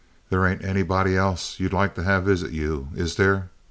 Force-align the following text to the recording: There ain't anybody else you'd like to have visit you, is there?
There 0.31 0.47
ain't 0.47 0.65
anybody 0.65 1.15
else 1.15 1.59
you'd 1.59 1.73
like 1.73 1.93
to 1.93 2.01
have 2.03 2.23
visit 2.25 2.49
you, 2.51 2.87
is 2.95 3.17
there? 3.17 3.51